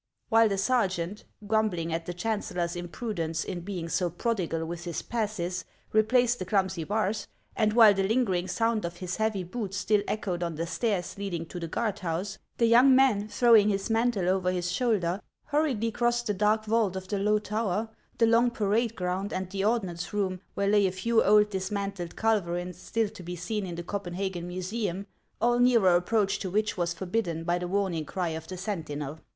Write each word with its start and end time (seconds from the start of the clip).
While 0.29 0.49
the 0.49 0.57
sergeant, 0.57 1.25
grumbling 1.45 1.93
at 1.93 2.07
the 2.07 2.13
chancellor's 2.15 2.75
im 2.75 2.87
prudence 2.87 3.43
in 3.43 3.59
being 3.59 3.87
so 3.87 4.09
prodigal 4.09 4.65
with 4.65 4.85
his 4.85 5.03
passes, 5.03 5.63
replaced 5.93 6.39
the 6.39 6.45
clumsy 6.45 6.83
bars, 6.83 7.27
and 7.55 7.73
while 7.73 7.93
the 7.93 8.01
lingering 8.07 8.47
sound 8.47 8.83
of 8.83 8.97
his 8.97 9.17
heavy 9.17 9.43
boots 9.43 9.77
still 9.77 10.01
echoed 10.07 10.41
on 10.41 10.55
the 10.55 10.65
stairs 10.65 11.19
leading 11.19 11.45
to 11.45 11.59
the 11.59 11.67
guard 11.67 11.99
house, 11.99 12.39
40 12.39 12.39
HANS 12.39 12.39
OF 12.39 12.39
ICELAND. 12.39 12.57
the 12.57 12.65
young 12.65 12.95
man, 12.95 13.27
throwing 13.27 13.69
his 13.69 13.89
mantle 13.91 14.27
over 14.27 14.51
his 14.51 14.71
shoulder, 14.71 15.21
hurriedly 15.43 15.91
crossed 15.91 16.25
the 16.25 16.33
dark 16.33 16.65
vault 16.65 16.95
of 16.95 17.07
the 17.07 17.19
low 17.19 17.37
tower, 17.37 17.87
the 18.17 18.25
long 18.25 18.49
parade 18.49 18.95
ground, 18.95 19.31
and 19.31 19.51
the 19.51 19.63
ordnance 19.63 20.11
room, 20.11 20.41
where 20.55 20.65
lay 20.67 20.87
a 20.87 20.91
few 20.91 21.23
old 21.23 21.51
dismantled 21.51 22.15
culverius, 22.15 22.73
still 22.75 23.09
to 23.09 23.21
be 23.21 23.35
seen 23.35 23.67
in 23.67 23.75
the 23.75 23.83
Copen 23.83 24.13
hagen 24.15 24.47
museum, 24.47 25.05
all 25.39 25.59
nearer 25.59 25.95
approach 25.95 26.39
to 26.39 26.49
which 26.49 26.75
was 26.75 26.91
forbidden 26.91 27.43
by 27.43 27.59
the 27.59 27.67
warning 27.67 28.03
cry 28.05 28.29
of 28.29 28.51
a 28.51 28.57
sentinel. 28.57 29.19